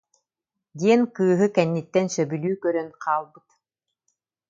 [0.79, 3.47] диэн кыыһы кэнниттэн сөбүлүү көрөн хаалбыт